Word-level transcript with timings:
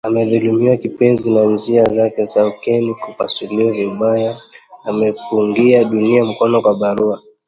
Amedhulumiwa 0.07 0.77
kimapenzi 0.77 1.29
na 1.31 1.43
njia 1.43 1.83
zake 1.85 2.23
za 2.25 2.47
ukeni 2.47 2.95
kupasuliwa 2.95 3.71
vibaya! 3.71 4.41
Amepungia 4.83 5.83
dunia 5.83 6.25
mkono 6.25 6.57
wa 6.59 6.73
buriani 6.73 7.21